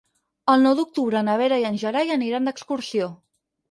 El 0.53 0.65
nou 0.67 0.77
d'octubre 0.79 1.23
na 1.29 1.37
Vera 1.43 1.61
i 1.67 1.69
en 1.71 1.81
Gerai 1.85 2.19
aniran 2.19 2.53
d'excursió. 2.53 3.17